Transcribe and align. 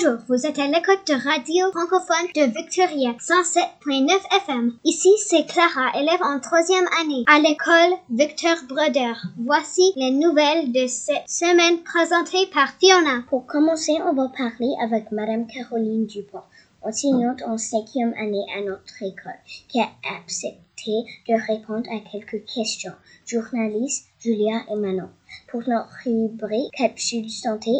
Bonjour, 0.00 0.18
vous 0.28 0.46
êtes 0.46 0.58
à 0.60 0.66
l'écoute 0.68 1.08
de 1.08 1.14
radio 1.14 1.72
francophone 1.72 2.28
de 2.36 2.52
Victoria 2.52 3.14
107.9 3.18 4.10
FM. 4.44 4.72
Ici, 4.84 5.10
c'est 5.18 5.44
Clara, 5.44 5.90
élève 5.98 6.22
en 6.22 6.38
troisième 6.38 6.86
année 7.00 7.24
à 7.26 7.40
l'école 7.40 7.98
Victor 8.08 8.56
Broder. 8.68 9.14
Voici 9.44 9.92
les 9.96 10.12
nouvelles 10.12 10.70
de 10.70 10.86
cette 10.86 11.28
semaine 11.28 11.82
présentées 11.82 12.46
par 12.52 12.74
Fiona. 12.78 13.24
Pour 13.28 13.46
commencer, 13.46 13.94
on 14.04 14.12
va 14.12 14.28
parler 14.28 14.72
avec 14.80 15.10
Madame 15.10 15.48
Caroline 15.48 16.06
Dupont, 16.06 16.42
enseignante 16.82 17.42
en 17.42 17.58
cinquième 17.58 18.14
année 18.20 18.46
à 18.56 18.62
notre 18.62 19.02
école, 19.02 19.40
qui 19.68 19.80
a 19.80 19.88
accepté 20.16 20.92
de 21.28 21.34
répondre 21.52 21.90
à 21.90 21.98
quelques 22.08 22.44
questions. 22.44 22.94
Journalistes 23.26 24.06
Julia 24.20 24.60
et 24.70 24.76
Manon. 24.76 25.08
Pour 25.46 25.66
notre 25.66 25.88
rubrique 26.04 26.72
Capsule 26.72 27.30
Santé, 27.30 27.70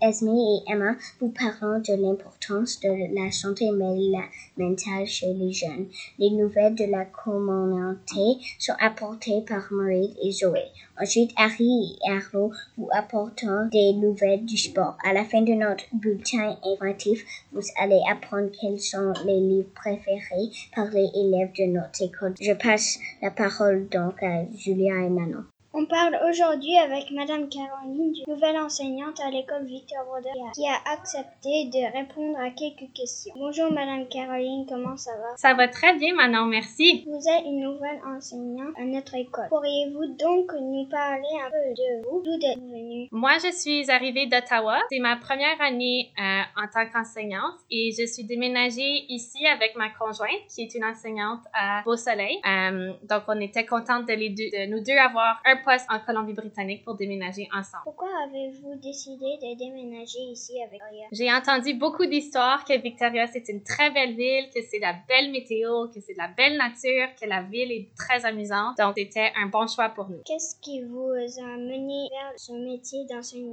Esme 0.00 0.28
et 0.28 0.72
Emma 0.72 0.94
vous 1.20 1.28
parleront 1.28 1.80
de 1.80 2.00
l'importance 2.00 2.80
de 2.80 3.14
la 3.14 3.30
santé 3.30 3.70
mentale 3.70 5.06
chez 5.06 5.34
les 5.34 5.52
jeunes. 5.52 5.88
Les 6.18 6.30
nouvelles 6.30 6.74
de 6.74 6.84
la 6.84 7.04
communauté 7.04 8.38
sont 8.58 8.74
apportées 8.80 9.42
par 9.46 9.66
Marie 9.70 10.14
et 10.22 10.32
Zoé. 10.32 10.64
Ensuite, 11.00 11.32
Harry 11.36 11.98
et 12.06 12.10
Arlo 12.10 12.52
vous 12.76 12.88
apporteront 12.92 13.68
des 13.70 13.92
nouvelles 13.92 14.44
du 14.44 14.56
sport. 14.56 14.96
À 15.04 15.12
la 15.12 15.24
fin 15.24 15.42
de 15.42 15.52
notre 15.52 15.84
bulletin 15.92 16.56
informatif, 16.64 17.24
vous 17.52 17.62
allez 17.80 18.00
apprendre 18.10 18.50
quels 18.60 18.80
sont 18.80 19.12
les 19.24 19.40
livres 19.40 19.70
préférés 19.74 20.50
par 20.74 20.90
les 20.90 21.10
élèves 21.14 21.52
de 21.58 21.72
notre 21.72 22.02
école. 22.02 22.34
Je 22.40 22.52
passe 22.52 22.98
la 23.22 23.30
parole 23.30 23.88
donc 23.88 24.22
à 24.22 24.44
Julia 24.56 25.04
et 25.04 25.10
Manon. 25.10 25.44
On 25.74 25.84
parle 25.84 26.18
aujourd'hui 26.26 26.78
avec 26.78 27.10
Madame 27.10 27.46
Caroline, 27.50 28.14
nouvelle 28.26 28.56
enseignante 28.56 29.20
à 29.20 29.30
l'école 29.30 29.66
Victor 29.66 30.02
Broder, 30.06 30.30
qui 30.54 30.66
a 30.66 30.92
accepté 30.92 31.66
de 31.66 31.92
répondre 31.92 32.38
à 32.38 32.48
quelques 32.48 32.90
questions. 32.94 33.34
Bonjour 33.36 33.70
Madame 33.70 34.08
Caroline, 34.08 34.64
comment 34.66 34.96
ça 34.96 35.10
va? 35.12 35.36
Ça 35.36 35.52
va 35.52 35.68
très 35.68 35.94
bien 35.98 36.14
Manon, 36.14 36.46
merci. 36.46 37.04
Vous 37.06 37.18
êtes 37.18 37.44
une 37.44 37.60
nouvelle 37.60 38.00
enseignante 38.06 38.74
à 38.78 38.84
notre 38.84 39.14
école. 39.14 39.48
Pourriez-vous 39.50 40.06
donc 40.18 40.50
nous 40.58 40.88
parler 40.88 41.36
un 41.44 41.50
peu 41.50 41.74
de 41.74 42.08
vous? 42.08 42.22
D'où 42.22 42.46
êtes-vous 42.46 42.70
venue? 42.70 43.08
Moi, 43.12 43.32
je 43.34 43.52
suis 43.52 43.90
arrivée 43.90 44.26
d'Ottawa. 44.26 44.78
C'est 44.90 45.00
ma 45.00 45.16
première 45.16 45.60
année 45.60 46.10
euh, 46.18 46.62
en 46.62 46.66
tant 46.72 46.90
qu'enseignante 46.90 47.58
et 47.70 47.90
je 47.92 48.06
suis 48.06 48.24
déménagée 48.24 49.04
ici 49.10 49.46
avec 49.46 49.76
ma 49.76 49.90
conjointe, 49.90 50.46
qui 50.48 50.62
est 50.62 50.74
une 50.74 50.84
enseignante 50.86 51.42
à 51.52 51.82
Beau-Soleil. 51.84 52.40
Euh, 52.46 52.94
donc, 53.02 53.24
on 53.28 53.38
était 53.38 53.66
contente 53.66 54.06
de, 54.08 54.14
les 54.14 54.30
deux, 54.30 54.48
de 54.50 54.70
nous 54.70 54.82
deux 54.82 54.96
avoir 54.96 55.42
un 55.44 55.57
en 55.66 55.98
Colombie-Britannique 56.00 56.84
pour 56.84 56.94
déménager 56.94 57.48
ensemble. 57.52 57.82
Pourquoi 57.84 58.08
avez-vous 58.26 58.74
décidé 58.76 59.38
de 59.40 59.58
déménager 59.58 60.20
ici 60.20 60.60
avec 60.62 60.80
Victoria? 60.80 61.06
J'ai 61.12 61.32
entendu 61.32 61.74
beaucoup 61.74 62.06
d'histoires 62.06 62.64
que 62.64 62.78
Victoria, 62.80 63.26
c'est 63.26 63.48
une 63.48 63.62
très 63.62 63.90
belle 63.90 64.14
ville, 64.14 64.48
que 64.54 64.60
c'est 64.62 64.78
de 64.78 64.82
la 64.82 64.96
belle 65.08 65.30
météo, 65.30 65.88
que 65.88 66.00
c'est 66.00 66.14
de 66.14 66.18
la 66.18 66.28
belle 66.28 66.56
nature, 66.56 67.08
que 67.20 67.26
la 67.26 67.42
ville 67.42 67.72
est 67.72 67.88
très 67.96 68.24
amusante. 68.24 68.76
Donc, 68.78 68.94
c'était 68.96 69.32
un 69.36 69.46
bon 69.46 69.66
choix 69.66 69.88
pour 69.88 70.08
nous. 70.08 70.22
Qu'est-ce 70.24 70.56
qui 70.60 70.82
vous 70.82 71.12
a 71.12 71.56
mené 71.56 72.08
vers 72.10 72.32
ce 72.36 72.52
métier 72.52 73.04
d'enseignant? 73.06 73.48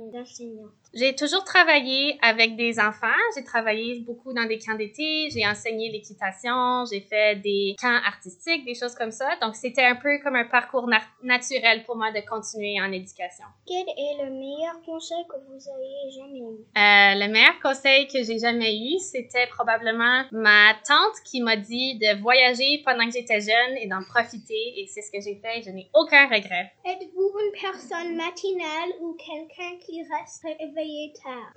J'ai 0.95 1.13
toujours 1.13 1.43
travaillé 1.43 2.17
avec 2.21 2.55
des 2.55 2.79
enfants. 2.79 3.19
J'ai 3.35 3.43
travaillé 3.43 3.99
beaucoup 3.99 4.31
dans 4.31 4.45
des 4.45 4.57
camps 4.57 4.75
d'été. 4.75 5.27
J'ai 5.29 5.45
enseigné 5.45 5.91
l'équitation. 5.91 6.85
J'ai 6.89 7.01
fait 7.01 7.35
des 7.41 7.75
camps 7.81 7.99
artistiques, 8.07 8.63
des 8.63 8.75
choses 8.75 8.95
comme 8.95 9.11
ça. 9.11 9.35
Donc, 9.41 9.55
c'était 9.55 9.83
un 9.83 9.95
peu 9.95 10.19
comme 10.23 10.37
un 10.37 10.45
parcours 10.45 10.89
naturel 11.21 11.83
pour 11.83 11.97
moi 11.97 12.13
de 12.13 12.21
continuer 12.25 12.79
en 12.81 12.93
éducation. 12.93 13.43
Quel 13.67 13.85
est 13.89 14.23
le 14.23 14.31
meilleur 14.31 14.81
conseil 14.85 15.25
que 15.27 15.35
vous 15.35 15.59
ayez 15.67 16.11
jamais 16.15 16.39
eu? 16.39 16.63
Euh, 16.63 17.25
le 17.27 17.29
meilleur 17.29 17.59
conseil 17.61 18.07
que 18.07 18.23
j'ai 18.23 18.39
jamais 18.39 18.77
eu, 18.77 18.97
c'était 18.99 19.47
probablement 19.47 20.23
ma 20.31 20.75
tante 20.87 21.19
qui 21.25 21.41
m'a 21.41 21.57
dit 21.57 21.99
de 21.99 22.21
voyager 22.21 22.81
pendant 22.85 23.05
que 23.05 23.11
j'étais 23.11 23.41
jeune 23.41 23.75
et 23.81 23.87
d'en 23.87 24.03
profiter. 24.03 24.79
Et 24.79 24.87
c'est 24.87 25.01
ce 25.01 25.11
que 25.11 25.19
j'ai 25.19 25.35
fait. 25.35 25.61
Je 25.61 25.71
n'ai 25.71 25.89
aucun 25.93 26.23
regret. 26.27 26.71
Êtes-vous 26.85 27.31
une 27.37 27.59
personne 27.59 28.15
matinale 28.15 28.91
ou 29.01 29.17
quelqu'un 29.19 29.77
qui 29.85 30.01
reste 30.03 30.45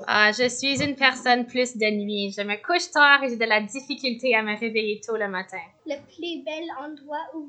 ah, 0.06 0.30
je 0.32 0.48
suis 0.48 0.82
une 0.82 0.94
personne 0.96 1.46
plus 1.46 1.76
de 1.76 1.90
nuit. 1.90 2.34
Je 2.36 2.42
me 2.42 2.56
couche 2.56 2.90
tard 2.90 3.22
et 3.22 3.28
j'ai 3.28 3.36
de 3.36 3.44
la 3.44 3.60
difficulté 3.60 4.34
à 4.34 4.42
me 4.42 4.58
réveiller 4.58 5.00
tôt 5.00 5.16
le 5.16 5.28
matin. 5.28 5.58
Le 5.86 5.94
plus 6.04 6.44
bel 6.44 6.64
endroit 6.78 7.24
où 7.34 7.48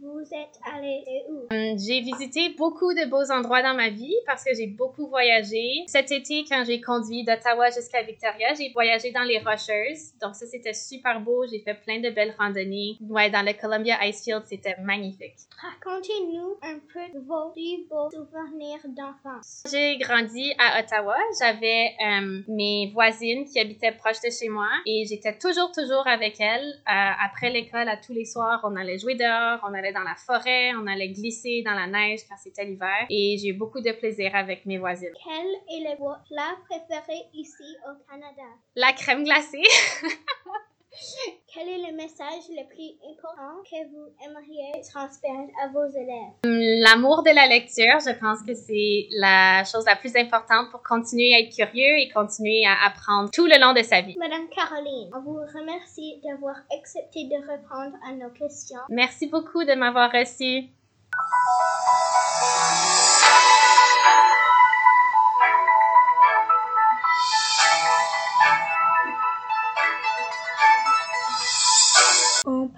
vous 0.00 0.20
êtes 0.20 0.60
allé 0.72 1.02
est 1.06 1.24
où? 1.28 1.46
Hum, 1.50 1.78
j'ai 1.78 2.00
visité 2.00 2.54
beaucoup 2.56 2.94
de 2.94 3.08
beaux 3.08 3.30
endroits 3.32 3.62
dans 3.62 3.74
ma 3.74 3.88
vie 3.88 4.14
parce 4.26 4.44
que 4.44 4.54
j'ai 4.54 4.68
beaucoup 4.68 5.08
voyagé. 5.08 5.82
Cet 5.86 6.12
été, 6.12 6.44
quand 6.48 6.62
j'ai 6.64 6.80
conduit 6.80 7.24
d'Ottawa 7.24 7.70
jusqu'à 7.70 8.02
Victoria, 8.02 8.54
j'ai 8.54 8.70
voyagé 8.70 9.10
dans 9.10 9.24
les 9.24 9.38
Rocheuses. 9.38 10.12
Donc 10.20 10.36
ça, 10.36 10.46
c'était 10.46 10.74
super 10.74 11.20
beau. 11.20 11.44
J'ai 11.50 11.60
fait 11.60 11.74
plein 11.74 12.00
de 12.00 12.10
belles 12.10 12.34
randonnées. 12.38 12.98
Ouais, 13.08 13.30
dans 13.30 13.44
le 13.44 13.52
Columbia 13.52 13.96
Icefield, 14.04 14.44
c'était 14.46 14.76
magnifique. 14.80 15.34
Racontez-nous 15.60 16.56
un 16.62 16.78
peu 16.92 17.18
de 17.18 17.24
vos 17.24 17.50
plus 17.50 17.88
beaux 17.88 18.10
souvenirs 18.10 18.80
d'enfance. 18.86 19.64
J'ai 19.70 19.98
grandi 19.98 20.52
à 20.58 20.80
Ottawa 20.80 21.11
j'avais 21.38 21.94
euh, 22.04 22.42
mes 22.48 22.90
voisines 22.92 23.44
qui 23.44 23.58
habitaient 23.58 23.92
proche 23.92 24.20
de 24.24 24.30
chez 24.30 24.48
moi 24.48 24.68
et 24.86 25.04
j'étais 25.08 25.36
toujours, 25.38 25.72
toujours 25.72 26.06
avec 26.06 26.40
elles. 26.40 26.66
Euh, 26.88 27.24
après 27.24 27.50
l'école, 27.50 27.88
à 27.88 27.96
tous 27.96 28.12
les 28.12 28.24
soirs, 28.24 28.60
on 28.64 28.76
allait 28.76 28.98
jouer 28.98 29.14
dehors, 29.14 29.60
on 29.68 29.74
allait 29.74 29.92
dans 29.92 30.02
la 30.02 30.14
forêt, 30.14 30.72
on 30.74 30.86
allait 30.86 31.10
glisser 31.10 31.62
dans 31.64 31.74
la 31.74 31.86
neige 31.86 32.20
quand 32.28 32.36
c'était 32.42 32.64
l'hiver 32.64 33.06
et 33.10 33.36
j'ai 33.40 33.48
eu 33.48 33.54
beaucoup 33.54 33.80
de 33.80 33.92
plaisir 33.92 34.34
avec 34.34 34.66
mes 34.66 34.78
voisines. 34.78 35.12
Quel 35.24 35.76
est 35.76 35.88
le 35.88 35.96
plat 35.96 36.56
préféré 36.68 37.18
ici 37.34 37.76
au 37.86 38.10
Canada? 38.10 38.48
La 38.76 38.92
crème 38.92 39.24
glacée. 39.24 39.62
Quel 41.52 41.68
est 41.68 41.90
le 41.90 41.96
message 41.96 42.48
le 42.50 42.66
plus 42.68 42.96
important 43.10 43.62
que 43.64 43.76
vous 43.90 44.08
aimeriez 44.24 44.72
transmettre 44.82 45.52
à 45.62 45.68
vos 45.68 45.86
élèves? 45.86 46.32
L'amour 46.44 47.22
de 47.22 47.30
la 47.34 47.46
lecture, 47.46 47.98
je 48.00 48.18
pense 48.18 48.42
que 48.42 48.54
c'est 48.54 49.08
la 49.12 49.64
chose 49.64 49.84
la 49.86 49.96
plus 49.96 50.14
importante 50.16 50.70
pour 50.70 50.82
continuer 50.82 51.34
à 51.34 51.40
être 51.40 51.54
curieux 51.54 51.98
et 51.98 52.08
continuer 52.10 52.64
à 52.66 52.86
apprendre 52.86 53.30
tout 53.30 53.46
le 53.46 53.60
long 53.60 53.72
de 53.72 53.82
sa 53.82 54.00
vie. 54.00 54.16
Madame 54.18 54.48
Caroline, 54.48 55.10
on 55.14 55.20
vous 55.20 55.40
remercie 55.58 56.20
d'avoir 56.24 56.56
accepté 56.76 57.24
de 57.24 57.36
répondre 57.36 57.96
à 58.06 58.12
nos 58.12 58.30
questions. 58.30 58.80
Merci 58.88 59.26
beaucoup 59.26 59.64
de 59.64 59.74
m'avoir 59.74 60.10
reçu. 60.12 60.68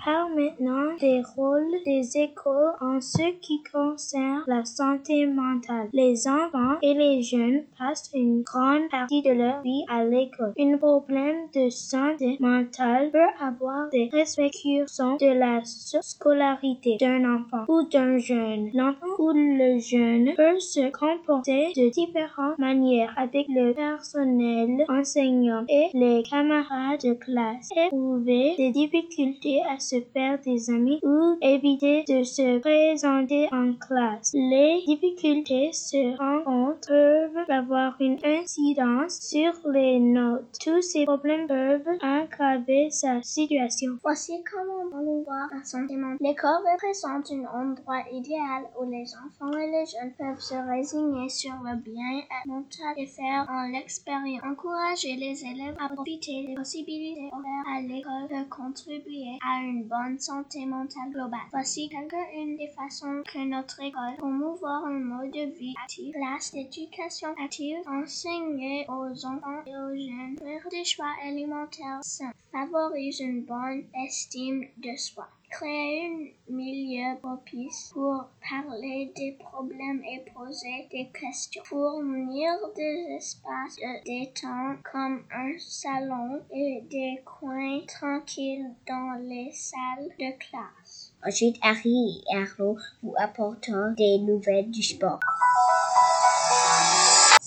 Parle 0.04 0.34
maintenant 0.34 0.94
des 1.00 1.22
rôles 1.36 1.72
des 1.84 2.18
écoles 2.18 2.74
en 2.80 3.00
ce 3.00 3.32
qui 3.40 3.62
concerne 3.72 4.42
la 4.46 4.64
santé 4.64 5.26
mentale. 5.26 5.88
Les 5.92 6.28
enfants 6.28 6.76
et 6.82 6.94
les 6.94 7.22
jeunes 7.22 7.62
passent 7.78 8.10
une 8.14 8.42
grande 8.42 8.88
partie 8.90 9.22
de 9.22 9.30
leur 9.30 9.62
vie 9.62 9.84
à 9.88 10.04
l'école. 10.04 10.52
Un 10.58 10.76
problème 10.76 11.48
de 11.54 11.70
santé 11.70 12.36
mentale 12.40 13.10
peut 13.10 13.44
avoir 13.44 13.88
des 13.90 14.10
répercussions 14.12 15.16
de 15.16 15.38
la 15.38 15.60
scolarité 15.64 16.96
d'un 17.00 17.24
enfant 17.36 17.64
ou 17.68 17.82
d'un 17.88 18.18
jeune. 18.18 18.70
L'enfant 18.74 19.06
ou 19.18 19.32
le 19.32 19.78
jeune 19.78 20.34
peut 20.36 20.58
se 20.58 20.90
comporter 20.90 21.72
de 21.76 21.90
différentes 21.90 22.58
manières 22.58 23.14
avec 23.16 23.46
le 23.48 23.72
personnel 23.72 24.84
enseignant 24.88 25.64
et 25.68 25.88
les 25.94 26.22
camarades 26.28 27.00
de 27.02 27.14
classe. 27.14 27.70
Éprouver 27.76 28.54
des 28.56 28.70
difficultés 28.70 29.62
à 29.68 29.78
se 29.78 29.93
faire 30.00 30.38
des 30.40 30.70
amis 30.70 31.00
ou 31.02 31.36
éviter 31.40 32.04
de 32.08 32.22
se 32.22 32.58
présenter 32.58 33.48
en 33.52 33.74
classe. 33.74 34.32
Les 34.34 34.82
difficultés 34.86 35.72
se 35.72 36.16
rencontrent 36.16 37.34
peuvent 37.34 37.50
avoir 37.50 37.96
une 38.00 38.18
incidence 38.24 39.20
sur 39.20 39.52
les 39.70 39.98
notes. 39.98 40.44
Tous 40.62 40.82
ces 40.82 41.04
problèmes 41.04 41.46
peuvent 41.46 41.86
aggraver 42.00 42.90
sa 42.90 43.22
situation. 43.22 43.98
Voici 44.02 44.32
comment 44.44 44.90
on 44.92 45.22
voir 45.22 45.48
la 45.52 45.64
santé 45.64 45.96
mentale. 45.96 46.18
L'école 46.20 46.62
représente 46.72 47.30
un 47.32 47.44
endroit 47.60 48.02
idéal 48.12 48.64
où 48.78 48.90
les 48.90 49.06
enfants 49.14 49.56
et 49.56 49.70
les 49.70 49.84
jeunes 49.86 50.12
peuvent 50.18 50.40
se 50.40 50.54
résigner 50.54 51.28
sur 51.28 51.54
le 51.62 51.76
bien-être 51.76 52.46
mental 52.46 52.94
et 52.96 53.06
faire 53.06 53.46
en 53.48 53.70
l'expérience. 53.70 54.42
Encourager 54.44 55.16
les 55.16 55.44
élèves 55.44 55.76
à 55.78 55.88
profiter 55.88 56.46
des 56.46 56.54
possibilités 56.54 57.30
offertes 57.32 57.66
à 57.76 57.80
l'école 57.80 58.28
peut 58.28 58.48
contribuer 58.50 59.38
à 59.46 59.62
une 59.62 59.83
bonne 59.84 60.18
santé 60.18 60.66
mentale 60.66 61.10
globale. 61.12 61.48
Voici 61.50 61.88
quelques-unes 61.88 62.56
des 62.56 62.70
façons 62.76 63.22
que 63.24 63.44
notre 63.44 63.80
école 63.80 64.16
promouvoir 64.18 64.84
un 64.86 64.98
mode 64.98 65.30
de 65.32 65.56
vie 65.58 65.74
actif, 65.82 66.14
classe 66.14 66.52
d'éducation 66.52 67.28
active, 67.42 67.78
enseigner 67.86 68.86
aux 68.88 69.26
enfants 69.26 69.62
et 69.66 69.76
aux 69.76 69.94
jeunes, 69.94 70.36
faire 70.38 70.68
des 70.70 70.84
choix 70.84 71.12
alimentaires 71.24 72.00
sains, 72.02 72.32
favorise 72.52 73.20
une 73.20 73.44
bonne 73.44 73.84
estime 74.04 74.64
de 74.78 74.96
soi. 74.96 75.28
Créer 75.54 76.06
un 76.06 76.52
milieu 76.52 77.16
propice 77.22 77.90
pour 77.92 78.24
parler 78.50 79.12
des 79.16 79.36
problèmes 79.38 80.02
et 80.04 80.24
poser 80.32 80.88
des 80.90 81.08
questions. 81.18 81.62
Fournir 81.64 82.50
des 82.76 83.16
espaces 83.16 83.76
de 83.76 84.04
détente 84.04 84.82
comme 84.90 85.22
un 85.32 85.52
salon 85.58 86.42
et 86.52 86.82
des 86.90 87.22
coins 87.24 87.80
tranquilles 87.86 88.70
dans 88.88 89.20
les 89.20 89.52
salles 89.52 90.08
de 90.18 90.36
classe. 90.38 91.14
Ensuite, 91.24 91.56
Harry 91.62 92.22
et 92.32 92.36
Arlo 92.36 92.76
vous 93.02 93.14
apportent 93.16 93.70
des 93.96 94.18
nouvelles 94.18 94.70
du 94.70 94.82
sport. 94.82 95.20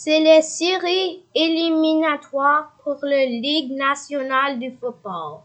C'est 0.08 0.22
les 0.22 0.42
séries 0.42 1.26
éliminatoires 1.36 2.72
pour 2.82 2.98
la 3.02 3.26
Ligue 3.26 3.74
nationale 3.74 4.58
du 4.58 4.72
football. 4.72 5.42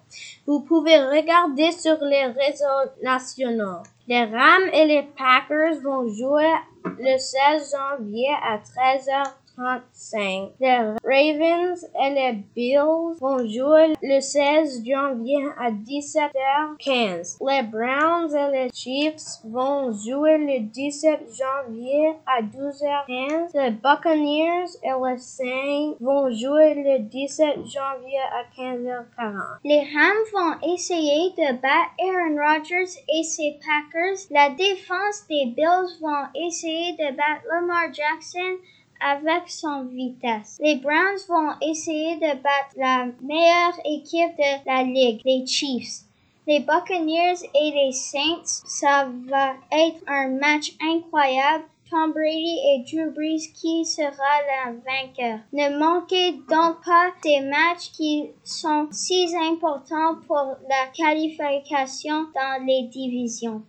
Vous 0.46 0.60
pouvez 0.60 0.98
regarder 0.98 1.72
sur 1.72 1.96
les 2.00 2.26
réseaux 2.26 2.92
nationaux. 3.02 3.82
Les 4.06 4.24
Rams 4.24 4.70
et 4.72 4.84
les 4.84 5.02
Packers 5.18 5.80
vont 5.82 6.06
jouer 6.06 6.52
le 6.84 7.18
16 7.18 7.74
janvier 7.74 8.28
à 8.40 8.58
13h 8.58 9.32
35. 9.56 10.52
Les 10.60 10.76
Ravens 11.04 11.86
et 12.00 12.10
les 12.10 12.32
Bills 12.54 13.16
vont 13.20 13.46
jouer 13.48 13.94
le 14.02 14.20
16 14.20 14.82
janvier 14.84 15.44
à 15.58 15.70
17h15. 15.70 17.38
Les 17.46 17.62
Browns 17.62 18.34
et 18.34 18.50
les 18.52 18.70
Chiefs 18.72 19.40
vont 19.44 19.92
jouer 19.92 20.38
le 20.38 20.60
17 20.60 21.20
janvier 21.28 22.14
à 22.26 22.42
12h15. 22.42 23.50
Les 23.54 23.70
Buccaneers 23.70 24.70
et 24.82 24.92
les 25.04 25.18
Saints 25.18 25.94
vont 26.00 26.30
jouer 26.30 26.74
le 26.74 26.98
17 27.00 27.66
janvier 27.66 28.20
à 28.32 28.44
15h40. 28.56 29.58
Les 29.64 29.80
Rams 29.80 30.28
vont 30.32 30.74
essayer 30.74 31.30
de 31.30 31.52
battre 31.52 31.92
Aaron 32.00 32.36
Rodgers 32.36 32.98
et 33.08 33.22
ses 33.22 33.58
Packers. 33.60 34.26
La 34.30 34.50
défense 34.50 35.26
des 35.28 35.46
Bills 35.46 35.98
vont 36.00 36.46
essayer 36.46 36.92
de 36.92 37.16
battre 37.16 37.44
Lamar 37.48 37.92
Jackson 37.92 38.58
avec 39.04 39.48
son 39.48 39.84
vitesse. 39.84 40.58
Les 40.60 40.76
Browns 40.76 41.18
vont 41.28 41.52
essayer 41.60 42.16
de 42.16 42.34
battre 42.34 42.76
la 42.76 43.06
meilleure 43.22 43.78
équipe 43.84 44.36
de 44.36 44.66
la 44.66 44.82
ligue, 44.82 45.20
les 45.24 45.46
Chiefs. 45.46 46.04
Les 46.46 46.60
Buccaneers 46.60 47.38
et 47.54 47.70
les 47.70 47.92
Saints, 47.92 48.62
ça 48.66 49.08
va 49.28 49.54
être 49.70 50.02
un 50.08 50.28
match 50.30 50.72
incroyable. 50.80 51.64
Tom 51.88 52.10
Brady 52.12 52.58
et 52.68 52.84
Drew 52.90 53.10
Brees 53.10 53.52
qui 53.54 53.84
sera 53.84 54.08
le 54.08 54.80
vainqueur? 54.80 55.40
Ne 55.52 55.78
manquez 55.78 56.32
donc 56.48 56.82
pas 56.82 57.10
ces 57.22 57.40
matchs 57.40 57.92
qui 57.94 58.30
sont 58.42 58.88
si 58.90 59.28
importants 59.36 60.16
pour 60.26 60.56
la 60.70 60.86
qualification 60.96 62.28
dans 62.34 62.64
les 62.66 62.84
divisions. 62.84 63.62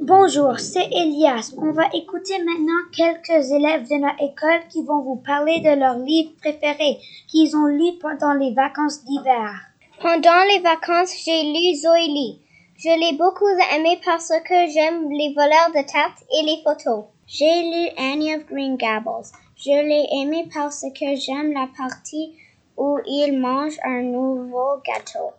Bonjour, 0.00 0.58
c'est 0.58 0.88
Elias. 0.90 1.54
On 1.56 1.70
va 1.70 1.84
écouter 1.94 2.36
maintenant 2.42 2.82
quelques 2.92 3.52
élèves 3.52 3.88
de 3.88 3.94
notre 3.94 4.20
école 4.24 4.66
qui 4.68 4.82
vont 4.82 5.00
vous 5.00 5.22
parler 5.24 5.60
de 5.60 5.78
leurs 5.78 5.98
livres 5.98 6.32
préférés 6.40 6.98
qu'ils 7.28 7.56
ont 7.56 7.66
lus 7.66 7.96
pendant 8.00 8.32
les 8.34 8.52
vacances 8.52 9.04
d'hiver. 9.04 9.54
Pendant 10.00 10.42
les 10.50 10.58
vacances, 10.58 11.14
j'ai 11.24 11.44
lu 11.44 11.76
Zoélie. 11.76 12.40
Je 12.76 12.88
l'ai 12.88 13.16
beaucoup 13.16 13.46
aimé 13.46 14.00
parce 14.04 14.32
que 14.44 14.66
j'aime 14.66 15.12
les 15.12 15.32
voleurs 15.32 15.70
de 15.70 15.86
tartes 15.86 16.24
et 16.36 16.44
les 16.44 16.60
photos. 16.64 17.04
J'ai 17.28 17.62
lu 17.62 17.88
Annie 17.96 18.34
of 18.34 18.46
Green 18.46 18.76
Gables. 18.76 19.30
Je 19.56 19.70
l'ai 19.70 20.08
aimé 20.20 20.48
parce 20.52 20.84
que 20.92 21.14
j'aime 21.14 21.52
la 21.52 21.68
partie 21.78 22.34
où 22.76 22.98
il 23.06 23.38
mange 23.38 23.78
un 23.84 24.02
nouveau 24.02 24.82
gâteau. 24.84 25.30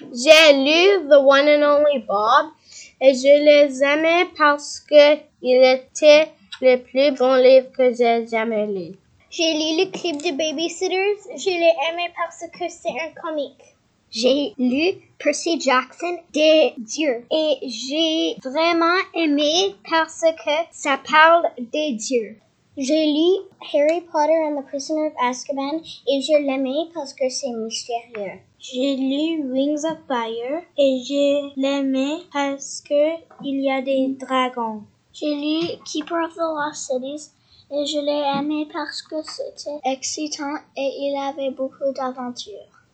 J'ai 0.00 0.54
lu 0.54 1.06
The 1.06 1.18
One 1.20 1.48
and 1.48 1.62
Only 1.62 1.98
Bob 1.98 2.46
et 3.00 3.14
je 3.14 3.44
les 3.44 3.82
aimais 3.82 4.26
parce 4.36 4.80
que 4.80 5.18
il 5.42 5.62
était 5.64 6.28
le 6.60 6.76
plus 6.76 7.16
bon 7.16 7.34
livre 7.34 7.70
que 7.72 7.92
j'ai 7.92 8.26
jamais 8.26 8.66
lu. 8.66 8.96
J'ai 9.30 9.52
lu 9.52 9.84
le 9.84 9.90
clip 9.90 10.16
de 10.16 10.36
Babysitters. 10.36 11.36
Je 11.36 11.50
l'ai 11.50 11.74
aimé 11.88 12.12
parce 12.16 12.50
que 12.50 12.68
c'est 12.68 12.90
un 12.90 13.12
comique. 13.22 13.62
J'ai 14.10 14.54
lu 14.58 15.00
Percy 15.18 15.60
Jackson 15.60 16.18
des 16.32 16.74
dieux 16.78 17.24
et 17.30 17.58
j'ai 17.62 18.36
vraiment 18.42 18.98
aimé 19.14 19.76
parce 19.88 20.22
que 20.22 20.50
ça 20.72 20.98
parle 21.08 21.48
des 21.58 21.92
dieux. 21.92 22.36
J'ai 22.76 23.06
lu 23.06 23.46
Harry 23.72 24.00
Potter 24.00 24.32
and 24.46 24.60
the 24.60 24.66
Prisoner 24.66 25.06
of 25.06 25.12
Azkaban 25.22 25.80
et 26.08 26.20
je 26.22 26.44
l'aimais 26.44 26.90
parce 26.92 27.14
que 27.14 27.28
c'est 27.28 27.50
mystérieux. 27.50 28.40
J'ai 28.62 28.94
lu 28.94 29.50
Wings 29.50 29.86
of 29.86 30.00
Fire 30.06 30.62
et 30.76 31.02
je 31.02 31.58
l'aimais 31.58 32.18
parce 32.30 32.82
que 32.82 33.16
il 33.42 33.64
y 33.64 33.70
a 33.70 33.80
des 33.80 34.08
dragons. 34.20 34.82
J'ai 35.14 35.34
lu 35.34 35.78
Keeper 35.86 36.26
of 36.26 36.34
the 36.34 36.40
Lost 36.40 36.90
Cities 36.90 37.30
et 37.70 37.86
je 37.86 37.98
l'ai 38.00 38.38
aimé 38.38 38.68
parce 38.70 39.00
que 39.00 39.22
c'était 39.22 39.80
excitant 39.84 40.56
et 40.76 40.90
il 40.94 41.16
avait 41.16 41.52
beaucoup 41.52 41.90
d'aventures. 41.96 42.84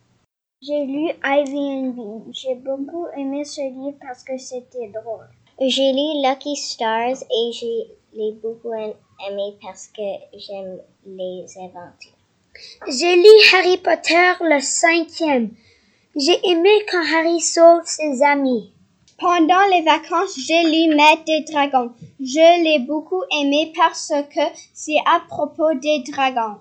J'ai 0.63 0.85
lu 0.85 1.11
Ivy 1.25 1.59
and 1.59 1.91
Bean. 1.97 2.23
J'ai 2.31 2.55
beaucoup 2.55 3.09
aimé 3.17 3.43
ce 3.43 3.63
livre 3.63 3.99
parce 4.01 4.23
que 4.23 4.39
c'était 4.39 4.89
drôle. 4.91 5.27
J'ai 5.59 5.93
lu 5.93 6.23
Lucky 6.23 6.55
Stars 6.55 7.25
et 7.29 7.53
je 7.53 8.17
l'ai 8.17 8.33
beaucoup 8.41 8.73
aimé 8.73 9.57
parce 9.61 9.89
que 9.89 10.39
j'aime 10.39 10.79
les 11.05 11.45
aventures. 11.59 12.16
J'ai 12.89 13.17
lu 13.17 13.29
Harry 13.55 13.77
Potter 13.79 14.33
le 14.41 14.61
cinquième. 14.61 15.51
J'ai 16.15 16.39
aimé 16.49 16.71
quand 16.91 17.05
Harry 17.15 17.41
sauve 17.41 17.83
ses 17.85 18.23
amis. 18.23 18.73
Pendant 19.19 19.65
les 19.71 19.83
vacances, 19.83 20.39
j'ai 20.47 20.63
lu 20.63 20.95
Maître 20.95 21.25
des 21.27 21.41
dragons. 21.51 21.93
Je 22.21 22.63
l'ai 22.63 22.81
beaucoup 22.81 23.23
aimé 23.41 23.73
parce 23.75 24.13
que 24.35 24.41
c'est 24.75 24.99
à 25.07 25.21
propos 25.29 25.75
des 25.75 26.03
dragons. 26.11 26.59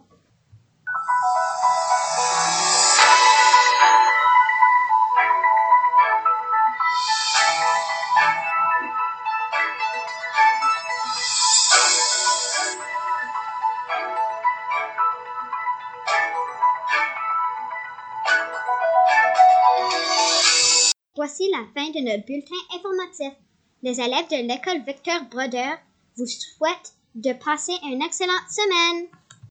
Voici 21.25 21.49
la 21.49 21.65
fin 21.73 21.89
de 21.89 22.01
notre 22.01 22.23
bulletin 22.23 22.53
informatif. 22.75 23.33
Les 23.81 23.99
élèves 23.99 24.29
de 24.29 24.47
l'école 24.47 24.85
Victor 24.85 25.23
Broder 25.31 25.73
vous 26.15 26.27
souhaitent 26.27 26.93
de 27.15 27.33
passer 27.33 27.73
une 27.81 28.03
excellente 28.03 28.47
semaine. 28.47 29.07